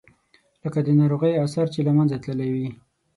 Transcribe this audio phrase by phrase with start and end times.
[0.63, 2.69] لکه د ناروغۍ آثار چې له منځه تللي وي.